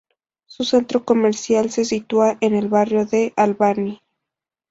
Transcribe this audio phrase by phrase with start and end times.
[0.47, 4.01] Su centro comercial se sitúa en el barrio de Albany.